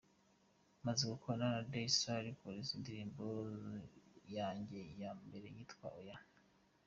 [0.85, 3.23] Maze gukorana na DayStar Records indirimbo
[4.37, 6.17] yanjye ya mbere yitwa ’Oya’.